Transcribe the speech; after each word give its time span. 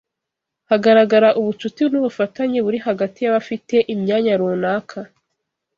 Hagaragara 0.69 1.29
ubucuti 1.39 1.81
n’ 1.91 1.93
ubufatanye 1.99 2.57
buri 2.65 2.77
hagati 2.87 3.17
y’abafite 3.21 3.75
imyanya 3.93 4.33
runaka 4.39 4.99